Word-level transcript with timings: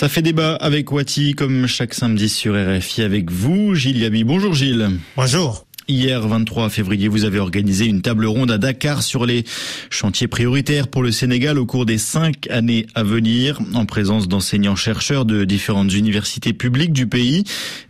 Ça 0.00 0.08
fait 0.08 0.22
débat 0.22 0.54
avec 0.54 0.90
Wati, 0.92 1.34
comme 1.34 1.66
chaque 1.66 1.92
samedi 1.92 2.30
sur 2.30 2.54
RFI 2.54 3.02
avec 3.02 3.30
vous, 3.30 3.74
Gilles 3.74 3.98
Yabi. 3.98 4.24
Bonjour 4.24 4.54
Gilles. 4.54 4.88
Bonjour. 5.14 5.66
Hier, 5.88 6.26
23 6.26 6.70
février, 6.70 7.06
vous 7.06 7.24
avez 7.24 7.38
organisé 7.38 7.84
une 7.84 8.00
table 8.00 8.24
ronde 8.24 8.50
à 8.50 8.56
Dakar 8.56 9.02
sur 9.02 9.26
les 9.26 9.44
chantiers 9.90 10.26
prioritaires 10.26 10.88
pour 10.88 11.02
le 11.02 11.12
Sénégal 11.12 11.58
au 11.58 11.66
cours 11.66 11.84
des 11.84 11.98
cinq 11.98 12.48
années 12.48 12.86
à 12.94 13.02
venir, 13.02 13.60
en 13.74 13.84
présence 13.84 14.26
d'enseignants-chercheurs 14.26 15.26
de 15.26 15.44
différentes 15.44 15.92
universités 15.92 16.54
publiques 16.54 16.94
du 16.94 17.06
pays, 17.06 17.44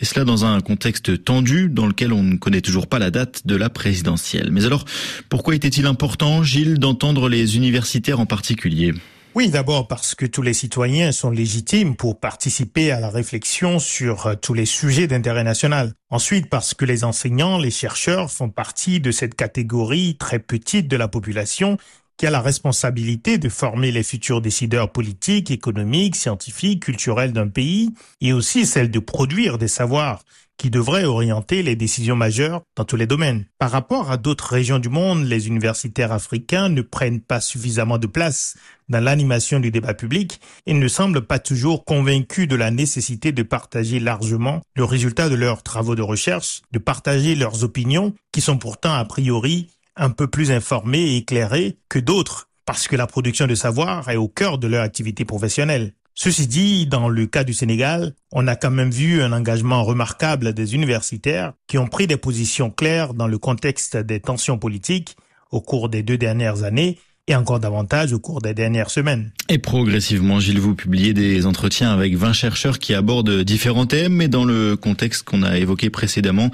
et 0.00 0.04
cela 0.04 0.24
dans 0.24 0.44
un 0.44 0.60
contexte 0.60 1.24
tendu 1.24 1.68
dans 1.68 1.88
lequel 1.88 2.12
on 2.12 2.22
ne 2.22 2.36
connaît 2.36 2.60
toujours 2.60 2.86
pas 2.86 3.00
la 3.00 3.10
date 3.10 3.48
de 3.48 3.56
la 3.56 3.68
présidentielle. 3.68 4.50
Mais 4.52 4.64
alors, 4.64 4.84
pourquoi 5.28 5.56
était-il 5.56 5.86
important, 5.86 6.44
Gilles, 6.44 6.78
d'entendre 6.78 7.28
les 7.28 7.56
universitaires 7.56 8.20
en 8.20 8.26
particulier? 8.26 8.94
Oui, 9.36 9.50
d'abord 9.50 9.86
parce 9.86 10.14
que 10.14 10.24
tous 10.24 10.40
les 10.40 10.54
citoyens 10.54 11.12
sont 11.12 11.30
légitimes 11.30 11.94
pour 11.94 12.18
participer 12.18 12.90
à 12.90 13.00
la 13.00 13.10
réflexion 13.10 13.78
sur 13.78 14.28
euh, 14.28 14.34
tous 14.34 14.54
les 14.54 14.64
sujets 14.64 15.08
d'intérêt 15.08 15.44
national. 15.44 15.92
Ensuite, 16.08 16.48
parce 16.48 16.72
que 16.72 16.86
les 16.86 17.04
enseignants, 17.04 17.58
les 17.58 17.70
chercheurs 17.70 18.30
font 18.30 18.48
partie 18.48 18.98
de 18.98 19.10
cette 19.10 19.34
catégorie 19.34 20.16
très 20.16 20.38
petite 20.38 20.88
de 20.88 20.96
la 20.96 21.06
population 21.06 21.76
qui 22.16 22.26
a 22.26 22.30
la 22.30 22.40
responsabilité 22.40 23.38
de 23.38 23.48
former 23.48 23.92
les 23.92 24.02
futurs 24.02 24.40
décideurs 24.40 24.90
politiques, 24.90 25.50
économiques, 25.50 26.16
scientifiques, 26.16 26.84
culturels 26.84 27.32
d'un 27.32 27.48
pays, 27.48 27.92
et 28.20 28.32
aussi 28.32 28.66
celle 28.66 28.90
de 28.90 28.98
produire 28.98 29.58
des 29.58 29.68
savoirs 29.68 30.22
qui 30.56 30.70
devraient 30.70 31.04
orienter 31.04 31.62
les 31.62 31.76
décisions 31.76 32.16
majeures 32.16 32.62
dans 32.76 32.84
tous 32.84 32.96
les 32.96 33.06
domaines. 33.06 33.44
Par 33.58 33.70
rapport 33.70 34.10
à 34.10 34.16
d'autres 34.16 34.52
régions 34.52 34.78
du 34.78 34.88
monde, 34.88 35.24
les 35.24 35.48
universitaires 35.48 36.12
africains 36.12 36.68
ne 36.68 36.82
prennent 36.82 37.20
pas 37.20 37.40
suffisamment 37.40 37.98
de 37.98 38.06
place 38.06 38.56
dans 38.88 39.02
l'animation 39.02 39.60
du 39.60 39.70
débat 39.70 39.94
public 39.94 40.40
et 40.66 40.72
ne 40.72 40.88
semblent 40.88 41.26
pas 41.26 41.38
toujours 41.38 41.84
convaincus 41.84 42.48
de 42.48 42.56
la 42.56 42.70
nécessité 42.70 43.32
de 43.32 43.42
partager 43.42 44.00
largement 44.00 44.62
le 44.74 44.84
résultat 44.84 45.28
de 45.28 45.34
leurs 45.34 45.62
travaux 45.62 45.94
de 45.94 46.02
recherche, 46.02 46.62
de 46.72 46.78
partager 46.78 47.34
leurs 47.34 47.64
opinions, 47.64 48.14
qui 48.32 48.40
sont 48.40 48.58
pourtant 48.58 48.94
a 48.94 49.04
priori 49.04 49.68
un 49.96 50.10
peu 50.10 50.26
plus 50.26 50.50
informés 50.50 51.00
et 51.00 51.16
éclairés 51.18 51.78
que 51.88 51.98
d'autres, 51.98 52.48
parce 52.64 52.88
que 52.88 52.96
la 52.96 53.06
production 53.06 53.46
de 53.46 53.54
savoir 53.54 54.08
est 54.08 54.16
au 54.16 54.28
cœur 54.28 54.58
de 54.58 54.66
leur 54.66 54.82
activité 54.82 55.24
professionnelle. 55.24 55.94
Ceci 56.14 56.46
dit, 56.46 56.86
dans 56.86 57.10
le 57.10 57.26
cas 57.26 57.44
du 57.44 57.52
Sénégal, 57.52 58.14
on 58.32 58.46
a 58.46 58.56
quand 58.56 58.70
même 58.70 58.90
vu 58.90 59.22
un 59.22 59.32
engagement 59.32 59.84
remarquable 59.84 60.54
des 60.54 60.74
universitaires 60.74 61.52
qui 61.66 61.76
ont 61.76 61.88
pris 61.88 62.06
des 62.06 62.16
positions 62.16 62.70
claires 62.70 63.12
dans 63.12 63.26
le 63.26 63.38
contexte 63.38 63.98
des 63.98 64.20
tensions 64.20 64.58
politiques 64.58 65.16
au 65.50 65.60
cours 65.60 65.88
des 65.90 66.02
deux 66.02 66.16
dernières 66.16 66.62
années 66.62 66.98
et 67.28 67.34
encore 67.34 67.58
davantage 67.58 68.12
au 68.12 68.18
cours 68.18 68.40
des 68.40 68.54
dernières 68.54 68.90
semaines. 68.90 69.30
Et 69.48 69.58
progressivement, 69.58 70.38
Gilles, 70.40 70.60
vous 70.60 70.74
publiez 70.74 71.12
des 71.12 71.46
entretiens 71.46 71.90
avec 71.90 72.14
20 72.16 72.32
chercheurs 72.32 72.78
qui 72.78 72.94
abordent 72.94 73.42
différents 73.42 73.86
thèmes, 73.86 74.14
mais 74.14 74.28
dans 74.28 74.44
le 74.44 74.76
contexte 74.76 75.24
qu'on 75.24 75.42
a 75.42 75.58
évoqué 75.58 75.90
précédemment, 75.90 76.50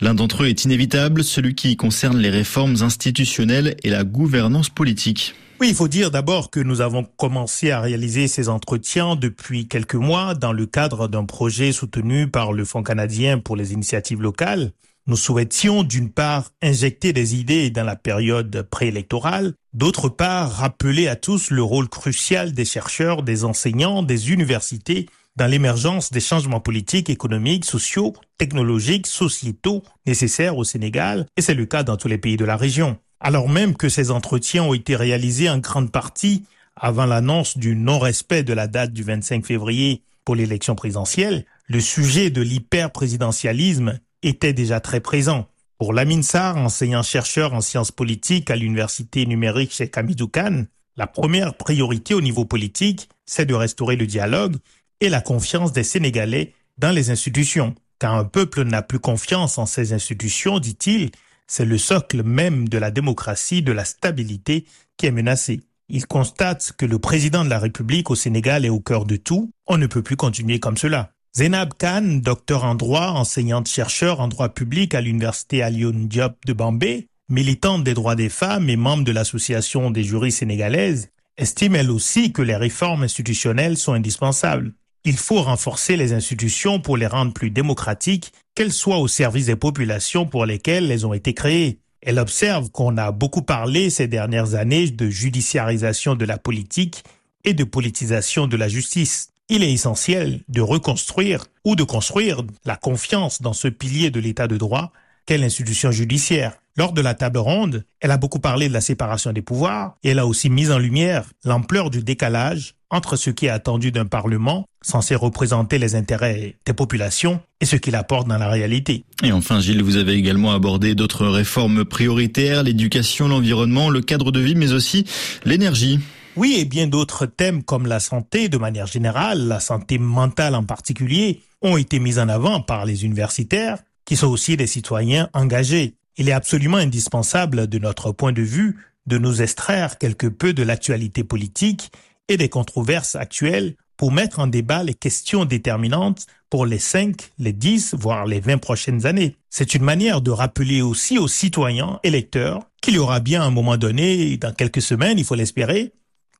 l'un 0.00 0.14
d'entre 0.14 0.42
eux 0.42 0.48
est 0.48 0.64
inévitable, 0.64 1.24
celui 1.24 1.54
qui 1.54 1.76
concerne 1.76 2.18
les 2.18 2.30
réformes 2.30 2.76
institutionnelles 2.82 3.76
et 3.82 3.90
la 3.90 4.04
gouvernance 4.04 4.68
politique. 4.68 5.34
Oui, 5.60 5.68
il 5.68 5.74
faut 5.74 5.88
dire 5.88 6.10
d'abord 6.10 6.50
que 6.50 6.60
nous 6.60 6.80
avons 6.80 7.04
commencé 7.04 7.70
à 7.70 7.80
réaliser 7.80 8.28
ces 8.28 8.48
entretiens 8.48 9.14
depuis 9.14 9.68
quelques 9.68 9.94
mois 9.94 10.34
dans 10.34 10.54
le 10.54 10.64
cadre 10.64 11.06
d'un 11.06 11.26
projet 11.26 11.72
soutenu 11.72 12.28
par 12.28 12.54
le 12.54 12.64
Fonds 12.64 12.82
canadien 12.82 13.38
pour 13.38 13.56
les 13.56 13.74
initiatives 13.74 14.22
locales. 14.22 14.72
Nous 15.06 15.16
souhaitions 15.16 15.82
d'une 15.82 16.10
part 16.10 16.50
injecter 16.62 17.12
des 17.12 17.34
idées 17.34 17.70
dans 17.70 17.84
la 17.84 17.96
période 17.96 18.66
préélectorale, 18.70 19.54
d'autre 19.72 20.08
part 20.08 20.52
rappeler 20.52 21.08
à 21.08 21.16
tous 21.16 21.50
le 21.50 21.62
rôle 21.62 21.88
crucial 21.88 22.52
des 22.52 22.64
chercheurs, 22.64 23.22
des 23.22 23.44
enseignants, 23.44 24.02
des 24.02 24.30
universités 24.30 25.06
dans 25.36 25.46
l'émergence 25.46 26.10
des 26.10 26.20
changements 26.20 26.60
politiques, 26.60 27.08
économiques, 27.08 27.64
sociaux, 27.64 28.14
technologiques, 28.36 29.06
sociétaux 29.06 29.82
nécessaires 30.06 30.58
au 30.58 30.64
Sénégal, 30.64 31.26
et 31.36 31.42
c'est 31.42 31.54
le 31.54 31.66
cas 31.66 31.82
dans 31.82 31.96
tous 31.96 32.08
les 32.08 32.18
pays 32.18 32.36
de 32.36 32.44
la 32.44 32.56
région. 32.56 32.98
Alors 33.20 33.48
même 33.48 33.76
que 33.76 33.88
ces 33.88 34.10
entretiens 34.10 34.64
ont 34.64 34.74
été 34.74 34.96
réalisés 34.96 35.48
en 35.48 35.58
grande 35.58 35.90
partie 35.90 36.44
avant 36.76 37.06
l'annonce 37.06 37.58
du 37.58 37.76
non-respect 37.76 38.42
de 38.42 38.52
la 38.52 38.66
date 38.66 38.92
du 38.92 39.02
25 39.02 39.44
février 39.46 40.02
pour 40.24 40.34
l'élection 40.34 40.74
présidentielle, 40.74 41.44
le 41.66 41.80
sujet 41.80 42.30
de 42.30 42.42
l'hyper-présidentialisme 42.42 43.98
était 44.22 44.52
déjà 44.52 44.80
très 44.80 45.00
présent. 45.00 45.48
Pour 45.78 45.92
Lamine 45.92 46.22
Sarr, 46.22 46.56
enseignant-chercheur 46.56 47.54
en 47.54 47.60
sciences 47.60 47.92
politiques 47.92 48.50
à 48.50 48.56
l'université 48.56 49.24
numérique 49.24 49.72
chez 49.72 49.88
Kamidou 49.88 50.28
Khan, 50.28 50.64
la 50.96 51.06
première 51.06 51.54
priorité 51.54 52.12
au 52.12 52.20
niveau 52.20 52.44
politique, 52.44 53.08
c'est 53.24 53.46
de 53.46 53.54
restaurer 53.54 53.96
le 53.96 54.06
dialogue 54.06 54.56
et 55.00 55.08
la 55.08 55.22
confiance 55.22 55.72
des 55.72 55.84
Sénégalais 55.84 56.52
dans 56.76 56.90
les 56.90 57.10
institutions. 57.10 57.74
Quand 57.98 58.14
un 58.16 58.24
peuple 58.24 58.64
n'a 58.64 58.82
plus 58.82 58.98
confiance 58.98 59.56
en 59.56 59.66
ces 59.66 59.92
institutions, 59.92 60.58
dit-il, 60.58 61.10
c'est 61.46 61.64
le 61.64 61.78
socle 61.78 62.22
même 62.22 62.68
de 62.68 62.78
la 62.78 62.90
démocratie, 62.90 63.62
de 63.62 63.72
la 63.72 63.84
stabilité 63.84 64.66
qui 64.96 65.06
est 65.06 65.10
menacé. 65.12 65.62
Il 65.88 66.06
constate 66.06 66.72
que 66.78 66.86
le 66.86 66.98
président 66.98 67.44
de 67.44 67.50
la 67.50 67.58
République 67.58 68.10
au 68.10 68.14
Sénégal 68.14 68.64
est 68.64 68.68
au 68.70 68.80
cœur 68.80 69.04
de 69.04 69.16
tout. 69.16 69.50
On 69.66 69.76
ne 69.78 69.86
peut 69.86 70.02
plus 70.02 70.16
continuer 70.16 70.60
comme 70.60 70.76
cela. 70.76 71.12
Zainab 71.32 71.74
Khan, 71.78 72.18
docteur 72.24 72.64
en 72.64 72.74
droit, 72.74 73.10
enseignante-chercheur 73.10 74.18
en 74.18 74.26
droit 74.26 74.48
public 74.48 74.96
à 74.96 75.00
l'université 75.00 75.62
Alioune 75.62 76.08
Diop 76.08 76.34
de 76.44 76.52
Bambé, 76.52 77.06
militante 77.28 77.84
des 77.84 77.94
droits 77.94 78.16
des 78.16 78.28
femmes 78.28 78.68
et 78.68 78.74
membre 78.74 79.04
de 79.04 79.12
l'association 79.12 79.92
des 79.92 80.02
jurys 80.02 80.32
sénégalaises, 80.32 81.10
estime 81.36 81.76
elle 81.76 81.92
aussi 81.92 82.32
que 82.32 82.42
les 82.42 82.56
réformes 82.56 83.04
institutionnelles 83.04 83.76
sont 83.76 83.92
indispensables. 83.92 84.72
Il 85.04 85.16
faut 85.16 85.40
renforcer 85.40 85.96
les 85.96 86.12
institutions 86.12 86.80
pour 86.80 86.96
les 86.96 87.06
rendre 87.06 87.32
plus 87.32 87.52
démocratiques, 87.52 88.32
qu'elles 88.56 88.72
soient 88.72 88.98
au 88.98 89.06
service 89.06 89.46
des 89.46 89.54
populations 89.54 90.26
pour 90.26 90.46
lesquelles 90.46 90.90
elles 90.90 91.06
ont 91.06 91.14
été 91.14 91.32
créées. 91.32 91.78
Elle 92.02 92.18
observe 92.18 92.70
qu'on 92.72 92.96
a 92.96 93.12
beaucoup 93.12 93.42
parlé 93.42 93.88
ces 93.88 94.08
dernières 94.08 94.56
années 94.56 94.90
de 94.90 95.08
judiciarisation 95.08 96.16
de 96.16 96.24
la 96.24 96.38
politique 96.38 97.04
et 97.44 97.54
de 97.54 97.62
politisation 97.62 98.48
de 98.48 98.56
la 98.56 98.68
justice 98.68 99.30
il 99.50 99.64
est 99.64 99.72
essentiel 99.72 100.40
de 100.48 100.60
reconstruire 100.60 101.46
ou 101.64 101.74
de 101.76 101.82
construire 101.82 102.42
la 102.64 102.76
confiance 102.76 103.42
dans 103.42 103.52
ce 103.52 103.68
pilier 103.68 104.10
de 104.10 104.20
l'état 104.20 104.46
de 104.46 104.56
droit 104.56 104.92
qu'est 105.26 105.38
l'institution 105.38 105.90
judiciaire. 105.90 106.54
Lors 106.76 106.92
de 106.92 107.00
la 107.00 107.14
table 107.14 107.38
ronde, 107.38 107.84
elle 108.00 108.12
a 108.12 108.16
beaucoup 108.16 108.38
parlé 108.38 108.68
de 108.68 108.72
la 108.72 108.80
séparation 108.80 109.32
des 109.32 109.42
pouvoirs 109.42 109.96
et 110.02 110.10
elle 110.10 110.20
a 110.20 110.26
aussi 110.26 110.48
mis 110.48 110.70
en 110.70 110.78
lumière 110.78 111.24
l'ampleur 111.44 111.90
du 111.90 112.02
décalage 112.02 112.74
entre 112.90 113.16
ce 113.16 113.30
qui 113.30 113.46
est 113.46 113.50
attendu 113.50 113.92
d'un 113.92 114.06
Parlement 114.06 114.66
censé 114.82 115.14
représenter 115.14 115.78
les 115.78 115.94
intérêts 115.94 116.56
des 116.64 116.72
populations 116.72 117.40
et 117.60 117.66
ce 117.66 117.76
qu'il 117.76 117.94
apporte 117.96 118.28
dans 118.28 118.38
la 118.38 118.48
réalité. 118.48 119.04
Et 119.22 119.32
enfin, 119.32 119.60
Gilles, 119.60 119.82
vous 119.82 119.96
avez 119.96 120.14
également 120.14 120.52
abordé 120.52 120.94
d'autres 120.94 121.26
réformes 121.26 121.84
prioritaires, 121.84 122.62
l'éducation, 122.62 123.28
l'environnement, 123.28 123.90
le 123.90 124.00
cadre 124.00 124.32
de 124.32 124.40
vie, 124.40 124.54
mais 124.54 124.72
aussi 124.72 125.04
l'énergie. 125.44 126.00
Oui, 126.36 126.56
et 126.58 126.64
bien 126.64 126.86
d'autres 126.86 127.26
thèmes 127.26 127.64
comme 127.64 127.86
la 127.86 127.98
santé 127.98 128.48
de 128.48 128.56
manière 128.56 128.86
générale, 128.86 129.48
la 129.48 129.58
santé 129.58 129.98
mentale 129.98 130.54
en 130.54 130.64
particulier, 130.64 131.42
ont 131.60 131.76
été 131.76 131.98
mis 131.98 132.18
en 132.18 132.28
avant 132.28 132.60
par 132.60 132.86
les 132.86 133.04
universitaires, 133.04 133.78
qui 134.04 134.16
sont 134.16 134.28
aussi 134.28 134.56
des 134.56 134.68
citoyens 134.68 135.28
engagés. 135.34 135.94
Il 136.16 136.28
est 136.28 136.32
absolument 136.32 136.76
indispensable, 136.76 137.66
de 137.66 137.78
notre 137.78 138.12
point 138.12 138.32
de 138.32 138.42
vue, 138.42 138.78
de 139.06 139.18
nous 139.18 139.42
extraire 139.42 139.98
quelque 139.98 140.28
peu 140.28 140.52
de 140.52 140.62
l'actualité 140.62 141.24
politique 141.24 141.90
et 142.28 142.36
des 142.36 142.48
controverses 142.48 143.16
actuelles 143.16 143.74
pour 143.96 144.12
mettre 144.12 144.38
en 144.38 144.46
débat 144.46 144.82
les 144.82 144.94
questions 144.94 145.44
déterminantes 145.44 146.26
pour 146.48 146.64
les 146.64 146.78
5, 146.78 147.32
les 147.38 147.52
10, 147.52 147.94
voire 147.98 148.24
les 148.24 148.40
20 148.40 148.58
prochaines 148.58 149.04
années. 149.04 149.36
C'est 149.50 149.74
une 149.74 149.82
manière 149.82 150.20
de 150.20 150.30
rappeler 150.30 150.80
aussi 150.80 151.18
aux 151.18 151.28
citoyens 151.28 152.00
électeurs 152.02 152.62
qu'il 152.80 152.94
y 152.94 152.98
aura 152.98 153.20
bien 153.20 153.42
un 153.42 153.50
moment 153.50 153.76
donné, 153.76 154.36
dans 154.38 154.54
quelques 154.54 154.80
semaines, 154.80 155.18
il 155.18 155.24
faut 155.24 155.34
l'espérer, 155.34 155.92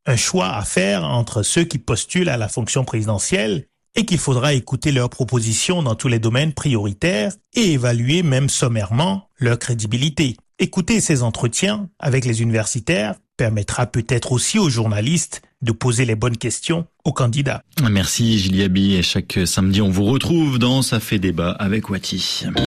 un 0.06 0.16
choix 0.16 0.48
à 0.48 0.64
faire 0.64 1.04
entre 1.04 1.42
ceux 1.42 1.64
qui 1.64 1.78
postulent 1.78 2.28
à 2.28 2.36
la 2.36 2.48
fonction 2.48 2.84
présidentielle 2.84 3.66
et 3.94 4.04
qu'il 4.04 4.18
faudra 4.18 4.54
écouter 4.54 4.92
leurs 4.92 5.10
propositions 5.10 5.82
dans 5.82 5.94
tous 5.94 6.08
les 6.08 6.18
domaines 6.18 6.52
prioritaires 6.52 7.32
et 7.54 7.72
évaluer 7.72 8.22
même 8.22 8.48
sommairement 8.48 9.28
leur 9.38 9.58
crédibilité. 9.58 10.36
Écouter 10.58 11.00
ces 11.00 11.22
entretiens 11.22 11.88
avec 11.98 12.24
les 12.24 12.42
universitaires 12.42 13.16
permettra 13.36 13.86
peut-être 13.86 14.32
aussi 14.32 14.58
aux 14.58 14.68
journalistes 14.68 15.40
de 15.62 15.72
poser 15.72 16.04
les 16.04 16.14
bonnes 16.14 16.36
questions 16.36 16.86
aux 17.04 17.12
candidats. 17.12 17.62
Merci 17.90 18.38
Gilles 18.38 18.60
Et 18.76 19.02
chaque 19.02 19.38
samedi, 19.46 19.80
on 19.80 19.90
vous 19.90 20.04
retrouve 20.04 20.58
dans 20.58 20.82
Ça 20.82 21.00
fait 21.00 21.18
débat 21.18 21.52
avec 21.52 21.88
Wati. 21.88 22.44